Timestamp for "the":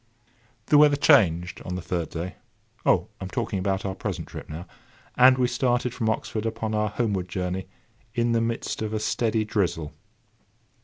0.65-0.79, 1.75-1.81, 8.31-8.41